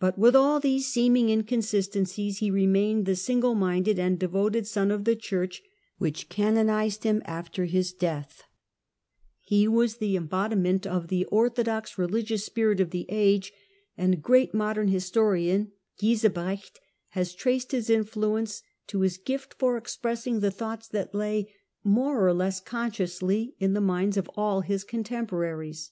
[0.00, 4.90] But with all these seeming incon sistencies he remained the single minded and devoted eon
[4.90, 5.62] of the Church
[5.98, 8.44] which canonized him after his death.
[8.44, 9.68] I THE TWELFTH
[10.00, 10.30] CENTURY RENAISSANCE
[10.86, 13.52] 117 e was the embodiment of the orthodox religious spirit of the age,
[13.98, 20.40] and a great modern historian (Giesebrecht) has traced his influence to his gift for expressing
[20.40, 21.52] the thoughts that lay,
[21.82, 25.90] more or less consciously, in the minds of all his contemporaries.